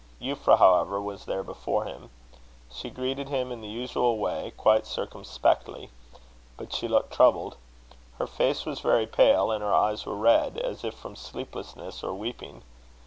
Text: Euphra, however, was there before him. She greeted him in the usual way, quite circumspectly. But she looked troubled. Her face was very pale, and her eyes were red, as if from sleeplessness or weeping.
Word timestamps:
Euphra, 0.19 0.57
however, 0.57 0.99
was 0.99 1.25
there 1.25 1.43
before 1.43 1.83
him. 1.85 2.09
She 2.71 2.89
greeted 2.89 3.29
him 3.29 3.51
in 3.51 3.61
the 3.61 3.67
usual 3.67 4.17
way, 4.17 4.51
quite 4.57 4.87
circumspectly. 4.87 5.91
But 6.57 6.73
she 6.73 6.87
looked 6.87 7.13
troubled. 7.13 7.55
Her 8.17 8.25
face 8.25 8.65
was 8.65 8.79
very 8.79 9.05
pale, 9.05 9.51
and 9.51 9.61
her 9.61 9.75
eyes 9.75 10.07
were 10.07 10.15
red, 10.15 10.57
as 10.57 10.83
if 10.83 10.95
from 10.95 11.15
sleeplessness 11.15 12.03
or 12.03 12.15
weeping. 12.15 12.63